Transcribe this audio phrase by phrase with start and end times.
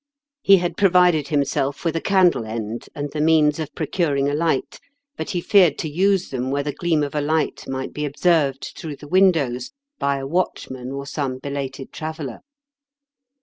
[0.41, 4.79] He had provided himself with a candle end and the means of procuring a light,
[5.15, 8.71] but he feared to use them where the gleam of a light might be observed
[8.75, 12.39] through the windows by a watchman or some belated traveller.